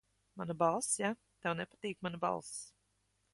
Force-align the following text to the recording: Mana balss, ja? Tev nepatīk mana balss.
Mana 0.39 0.53
balss, 0.61 0.87
ja? 1.03 1.11
Tev 1.45 1.57
nepatīk 1.59 2.01
mana 2.09 2.21
balss. 2.25 2.51